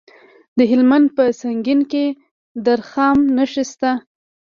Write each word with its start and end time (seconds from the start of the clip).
د 0.57 0.59
هلمند 0.71 1.07
په 1.15 1.23
سنګین 1.41 1.81
کې 1.91 2.05
د 2.63 2.65
رخام 2.79 3.17
نښې 3.35 3.63
شته. 3.71 3.91